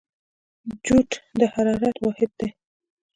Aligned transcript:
جوت 0.85 1.11
د 1.39 1.41
حرارت 1.53 1.95
واحد 2.05 2.31
دی. 2.39 2.49